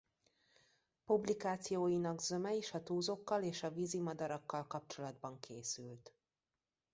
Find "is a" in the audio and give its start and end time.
2.53-2.83